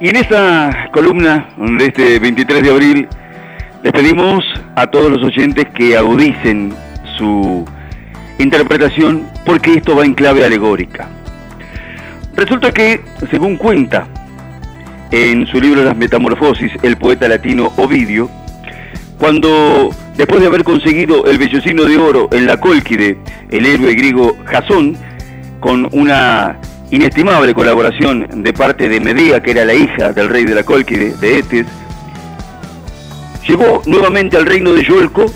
Y 0.00 0.10
en 0.10 0.16
esta 0.16 0.88
columna 0.92 1.48
de 1.56 1.86
este 1.86 2.18
23 2.20 2.62
de 2.62 2.70
abril 2.70 3.08
les 3.82 3.92
pedimos 3.92 4.44
a 4.76 4.86
todos 4.86 5.10
los 5.10 5.24
oyentes 5.24 5.66
que 5.74 5.96
agudicen 5.96 6.72
su 7.16 7.64
interpretación 8.38 9.26
porque 9.44 9.74
esto 9.74 9.96
va 9.96 10.04
en 10.04 10.14
clave 10.14 10.44
alegórica. 10.44 11.08
Resulta 12.36 12.70
que, 12.70 13.00
según 13.28 13.56
cuenta 13.56 14.06
en 15.10 15.48
su 15.48 15.60
libro 15.60 15.82
Las 15.82 15.96
Metamorfosis, 15.96 16.70
el 16.82 16.96
poeta 16.96 17.26
latino 17.26 17.72
Ovidio, 17.76 18.30
cuando 19.18 19.90
después 20.16 20.40
de 20.40 20.46
haber 20.46 20.62
conseguido 20.62 21.26
el 21.26 21.38
vellocino 21.38 21.82
de 21.84 21.98
oro 21.98 22.28
en 22.30 22.46
la 22.46 22.60
Cólquide, 22.60 23.18
el 23.50 23.66
héroe 23.66 23.94
griego 23.94 24.36
Jasón, 24.44 24.96
con 25.58 25.88
una 25.90 26.56
inestimable 26.90 27.54
colaboración 27.54 28.42
de 28.42 28.52
parte 28.52 28.88
de 28.88 29.00
Medea, 29.00 29.42
que 29.42 29.50
era 29.50 29.64
la 29.64 29.74
hija 29.74 30.12
del 30.12 30.28
rey 30.28 30.44
de 30.44 30.54
la 30.54 30.62
Cólquide, 30.62 31.14
de 31.16 31.38
Etes, 31.38 31.66
llegó 33.46 33.82
nuevamente 33.86 34.36
al 34.36 34.46
reino 34.46 34.72
de 34.72 34.84
Yolco 34.84 35.26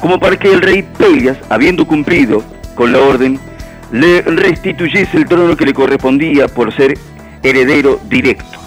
como 0.00 0.18
para 0.18 0.36
que 0.36 0.52
el 0.52 0.62
rey 0.62 0.82
Pelias, 0.96 1.36
habiendo 1.48 1.86
cumplido 1.86 2.42
con 2.74 2.92
la 2.92 3.00
orden, 3.00 3.38
le 3.90 4.22
restituyese 4.22 5.16
el 5.16 5.26
trono 5.26 5.56
que 5.56 5.64
le 5.64 5.74
correspondía 5.74 6.46
por 6.46 6.74
ser 6.74 6.96
heredero 7.42 7.98
directo. 8.08 8.58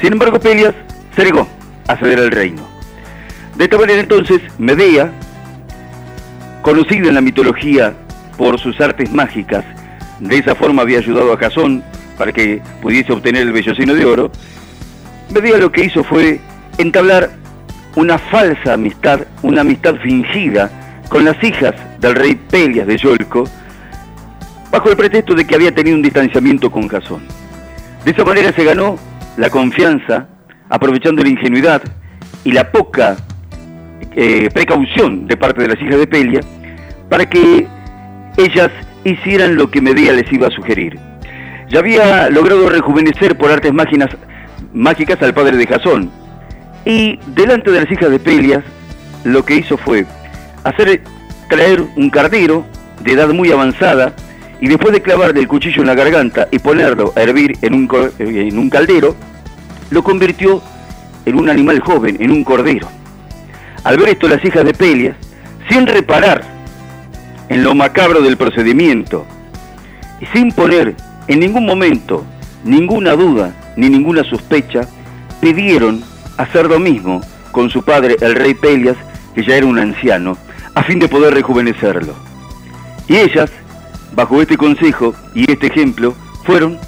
Sin 0.00 0.12
embargo, 0.12 0.40
Pelias 0.40 0.74
se 1.14 1.24
negó 1.24 1.46
a 1.88 1.96
ceder 1.96 2.18
al 2.18 2.30
reino. 2.30 2.62
De 3.56 3.64
esta 3.64 3.78
manera 3.78 4.00
entonces, 4.00 4.40
Medea, 4.58 5.10
conocida 6.62 7.08
en 7.08 7.14
la 7.14 7.20
mitología 7.20 7.94
por 8.36 8.58
sus 8.58 8.80
artes 8.80 9.10
mágicas, 9.12 9.64
de 10.20 10.38
esa 10.38 10.54
forma 10.54 10.82
había 10.82 10.98
ayudado 10.98 11.32
a 11.32 11.36
Jasón 11.36 11.82
para 12.16 12.32
que 12.32 12.62
pudiese 12.80 13.12
obtener 13.12 13.42
el 13.42 13.52
vellocino 13.52 13.94
de 13.94 14.04
oro, 14.04 14.30
Medea 15.30 15.58
lo 15.58 15.72
que 15.72 15.84
hizo 15.84 16.04
fue 16.04 16.40
entablar 16.78 17.30
una 17.96 18.16
falsa 18.16 18.74
amistad, 18.74 19.22
una 19.42 19.62
amistad 19.62 19.96
fingida 19.96 20.70
con 21.08 21.24
las 21.24 21.42
hijas 21.42 21.74
del 22.00 22.14
rey 22.14 22.34
Pelias 22.34 22.86
de 22.86 22.96
Yolco, 22.96 23.44
bajo 24.70 24.90
el 24.90 24.96
pretexto 24.96 25.34
de 25.34 25.44
que 25.44 25.54
había 25.54 25.74
tenido 25.74 25.96
un 25.96 26.02
distanciamiento 26.02 26.70
con 26.70 26.86
Jasón. 26.88 27.22
De 28.04 28.12
esa 28.12 28.24
manera 28.24 28.52
se 28.52 28.64
ganó 28.64 28.98
la 29.36 29.50
confianza, 29.50 30.28
aprovechando 30.68 31.22
la 31.22 31.28
ingenuidad 31.28 31.82
y 32.44 32.52
la 32.52 32.70
poca 32.70 33.16
eh, 34.14 34.48
precaución 34.52 35.26
de 35.26 35.36
parte 35.36 35.62
de 35.62 35.68
las 35.68 35.80
hijas 35.82 35.98
de 35.98 36.06
Pelia, 36.06 36.40
para 37.08 37.28
que 37.28 37.66
ellas 38.36 38.70
hicieran 39.10 39.56
lo 39.56 39.70
que 39.70 39.80
Medea 39.80 40.12
les 40.12 40.30
iba 40.32 40.48
a 40.48 40.50
sugerir. 40.50 40.98
Ya 41.68 41.80
había 41.80 42.30
logrado 42.30 42.68
rejuvenecer 42.68 43.36
por 43.36 43.50
artes 43.50 43.72
mágicas, 43.72 45.22
al 45.22 45.34
padre 45.34 45.56
de 45.56 45.66
Jasón, 45.66 46.10
y 46.84 47.18
delante 47.34 47.70
de 47.70 47.80
las 47.80 47.90
hijas 47.90 48.10
de 48.10 48.18
Pelias, 48.18 48.62
lo 49.24 49.44
que 49.44 49.56
hizo 49.56 49.76
fue 49.76 50.06
hacer 50.62 51.02
traer 51.48 51.82
un 51.96 52.10
cardero 52.10 52.64
de 53.02 53.12
edad 53.12 53.28
muy 53.28 53.50
avanzada 53.50 54.14
y 54.60 54.68
después 54.68 54.92
de 54.92 55.02
clavarle 55.02 55.40
el 55.40 55.48
cuchillo 55.48 55.80
en 55.82 55.88
la 55.88 55.94
garganta 55.94 56.48
y 56.50 56.58
ponerlo 56.58 57.12
a 57.16 57.22
hervir 57.22 57.58
en 57.62 57.74
un, 57.74 58.12
en 58.18 58.58
un 58.58 58.70
caldero, 58.70 59.16
lo 59.90 60.02
convirtió 60.02 60.62
en 61.24 61.38
un 61.38 61.48
animal 61.48 61.80
joven, 61.80 62.16
en 62.20 62.30
un 62.30 62.44
cordero. 62.44 62.88
Al 63.84 63.98
ver 63.98 64.10
esto 64.10 64.28
las 64.28 64.44
hijas 64.44 64.64
de 64.64 64.72
Pelias, 64.72 65.16
sin 65.68 65.86
reparar 65.86 66.55
en 67.48 67.62
lo 67.62 67.74
macabro 67.74 68.20
del 68.22 68.36
procedimiento 68.36 69.26
y 70.20 70.26
sin 70.26 70.52
poner 70.52 70.94
en 71.28 71.40
ningún 71.40 71.66
momento 71.66 72.24
ninguna 72.64 73.12
duda 73.12 73.54
ni 73.76 73.88
ninguna 73.88 74.24
sospecha, 74.24 74.88
pidieron 75.40 76.02
hacer 76.38 76.66
lo 76.66 76.78
mismo 76.78 77.20
con 77.52 77.70
su 77.70 77.82
padre, 77.82 78.16
el 78.20 78.34
rey 78.34 78.54
Pelias, 78.54 78.96
que 79.34 79.44
ya 79.44 79.56
era 79.56 79.66
un 79.66 79.78
anciano, 79.78 80.36
a 80.74 80.82
fin 80.82 80.98
de 80.98 81.08
poder 81.08 81.34
rejuvenecerlo. 81.34 82.14
Y 83.06 83.16
ellas, 83.16 83.50
bajo 84.14 84.40
este 84.40 84.56
consejo 84.56 85.14
y 85.34 85.50
este 85.50 85.68
ejemplo, 85.68 86.14
fueron 86.44 86.78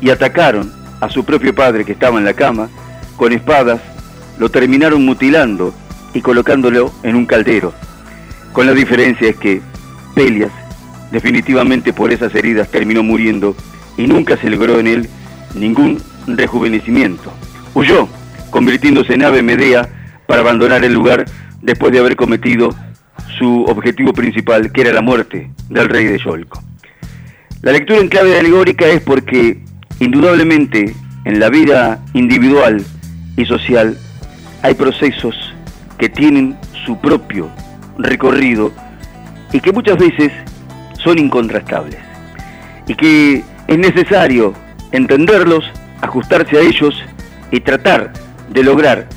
y 0.00 0.10
atacaron 0.10 0.72
a 1.00 1.08
su 1.08 1.24
propio 1.24 1.54
padre 1.54 1.84
que 1.84 1.92
estaba 1.92 2.18
en 2.18 2.24
la 2.24 2.34
cama, 2.34 2.68
con 3.16 3.32
espadas, 3.32 3.80
lo 4.38 4.50
terminaron 4.50 5.04
mutilando 5.04 5.74
y 6.14 6.20
colocándolo 6.20 6.92
en 7.02 7.16
un 7.16 7.26
caldero. 7.26 7.72
Con 8.52 8.66
la 8.66 8.72
diferencia 8.72 9.28
es 9.28 9.36
que 9.36 9.62
Pelias, 10.14 10.52
definitivamente 11.10 11.92
por 11.92 12.12
esas 12.12 12.34
heridas, 12.34 12.70
terminó 12.70 13.02
muriendo 13.02 13.56
y 13.96 14.06
nunca 14.06 14.36
se 14.36 14.50
logró 14.50 14.78
en 14.78 14.86
él 14.86 15.08
ningún 15.54 16.00
rejuvenecimiento. 16.26 17.32
Huyó 17.74 18.08
convirtiéndose 18.50 19.14
en 19.14 19.24
ave 19.24 19.42
Medea 19.42 19.88
para 20.26 20.40
abandonar 20.40 20.84
el 20.84 20.92
lugar 20.92 21.24
después 21.62 21.92
de 21.92 21.98
haber 21.98 22.16
cometido 22.16 22.74
su 23.38 23.64
objetivo 23.64 24.12
principal, 24.12 24.72
que 24.72 24.82
era 24.82 24.92
la 24.92 25.02
muerte 25.02 25.50
del 25.68 25.88
rey 25.88 26.06
de 26.06 26.18
Yolco. 26.18 26.62
La 27.62 27.72
lectura 27.72 28.00
en 28.00 28.08
clave 28.08 28.38
alegórica 28.38 28.86
es 28.86 29.00
porque 29.00 29.60
indudablemente 30.00 30.94
en 31.24 31.40
la 31.40 31.48
vida 31.48 32.04
individual 32.12 32.84
y 33.36 33.44
social 33.44 33.96
hay 34.62 34.74
procesos 34.74 35.34
que 35.98 36.08
tienen 36.08 36.56
su 36.84 37.00
propio 37.00 37.48
recorrido 37.98 38.72
y 39.52 39.60
que 39.60 39.72
muchas 39.72 39.98
veces 39.98 40.32
son 41.02 41.18
incontrastables 41.18 41.98
y 42.86 42.94
que 42.94 43.44
es 43.68 43.78
necesario 43.78 44.54
entenderlos, 44.92 45.64
ajustarse 46.00 46.58
a 46.58 46.60
ellos 46.60 46.94
y 47.50 47.60
tratar 47.60 48.12
de 48.50 48.62
lograr 48.62 49.08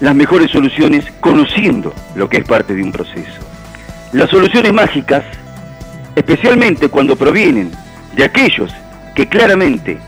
las 0.00 0.14
mejores 0.14 0.50
soluciones 0.50 1.04
conociendo 1.20 1.92
lo 2.14 2.28
que 2.28 2.38
es 2.38 2.44
parte 2.44 2.74
de 2.74 2.82
un 2.82 2.90
proceso. 2.90 3.40
Las 4.12 4.30
soluciones 4.30 4.72
mágicas, 4.72 5.24
especialmente 6.16 6.88
cuando 6.88 7.16
provienen 7.16 7.70
de 8.16 8.24
aquellos 8.24 8.72
que 9.14 9.28
claramente 9.28 9.98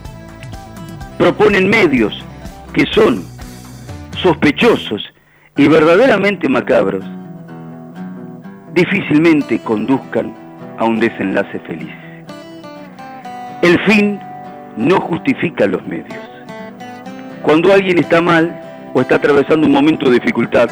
proponen 1.18 1.68
medios 1.68 2.14
que 2.72 2.86
son 2.86 3.24
sospechosos 4.22 5.02
y 5.56 5.68
verdaderamente 5.68 6.48
macabros, 6.48 7.04
difícilmente 8.74 9.58
conduzcan 9.60 10.34
a 10.78 10.84
un 10.84 10.98
desenlace 10.98 11.58
feliz. 11.60 11.94
El 13.62 13.78
fin 13.80 14.18
no 14.76 15.00
justifica 15.00 15.66
los 15.66 15.86
medios. 15.86 16.18
Cuando 17.42 17.72
alguien 17.72 17.98
está 17.98 18.20
mal 18.20 18.60
o 18.94 19.00
está 19.00 19.16
atravesando 19.16 19.66
un 19.66 19.72
momento 19.72 20.06
de 20.08 20.18
dificultad, 20.18 20.70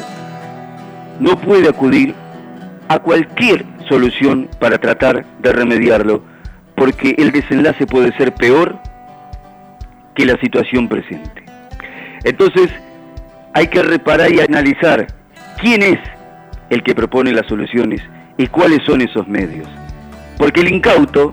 no 1.19 1.37
puede 1.37 1.69
acudir 1.69 2.15
a 2.87 2.99
cualquier 2.99 3.65
solución 3.87 4.49
para 4.59 4.77
tratar 4.77 5.25
de 5.39 5.53
remediarlo, 5.53 6.23
porque 6.75 7.15
el 7.17 7.31
desenlace 7.31 7.85
puede 7.85 8.15
ser 8.17 8.33
peor 8.33 8.79
que 10.15 10.25
la 10.25 10.37
situación 10.39 10.87
presente. 10.87 11.43
Entonces, 12.23 12.69
hay 13.53 13.67
que 13.67 13.81
reparar 13.81 14.31
y 14.31 14.39
analizar 14.39 15.07
quién 15.59 15.83
es 15.83 15.99
el 16.71 16.81
que 16.83 16.95
propone 16.95 17.33
las 17.33 17.45
soluciones 17.47 18.01
y 18.37 18.47
cuáles 18.47 18.81
son 18.85 19.01
esos 19.01 19.27
medios. 19.27 19.67
Porque 20.37 20.61
el 20.61 20.71
incauto, 20.71 21.31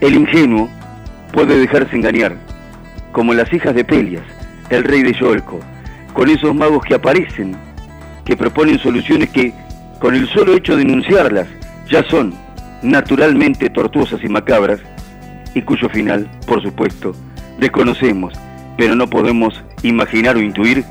el 0.00 0.14
ingenuo, 0.14 0.68
puede 1.32 1.58
dejarse 1.58 1.96
engañar, 1.96 2.36
como 3.12 3.32
las 3.32 3.50
hijas 3.52 3.74
de 3.74 3.82
Pelias, 3.82 4.22
el 4.68 4.84
rey 4.84 5.02
de 5.02 5.14
Yolco, 5.14 5.58
con 6.12 6.28
esos 6.28 6.54
magos 6.54 6.84
que 6.84 6.94
aparecen, 6.94 7.56
que 8.26 8.36
proponen 8.36 8.78
soluciones 8.78 9.30
que, 9.30 9.54
con 9.98 10.14
el 10.14 10.28
solo 10.28 10.54
hecho 10.54 10.76
de 10.76 10.82
enunciarlas, 10.82 11.48
ya 11.90 12.04
son 12.10 12.34
naturalmente 12.82 13.70
tortuosas 13.70 14.22
y 14.22 14.28
macabras, 14.28 14.80
y 15.54 15.62
cuyo 15.62 15.88
final, 15.88 16.28
por 16.46 16.62
supuesto, 16.62 17.14
desconocemos, 17.58 18.34
pero 18.76 18.94
no 18.94 19.08
podemos 19.08 19.64
imaginar 19.82 20.36
o 20.36 20.42
intuir 20.42 20.84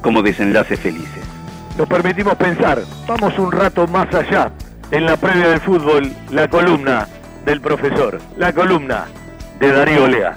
como 0.00 0.22
desenlaces 0.22 0.78
felices. 0.78 1.39
Nos 1.80 1.88
permitimos 1.88 2.34
pensar, 2.34 2.78
vamos 3.06 3.38
un 3.38 3.50
rato 3.50 3.86
más 3.86 4.14
allá, 4.14 4.52
en 4.90 5.06
la 5.06 5.16
previa 5.16 5.48
del 5.48 5.60
fútbol, 5.60 6.12
la 6.30 6.46
columna 6.46 7.08
del 7.46 7.62
profesor, 7.62 8.20
la 8.36 8.52
columna 8.52 9.06
de 9.58 9.72
Darío 9.72 10.06
Lea. 10.06 10.34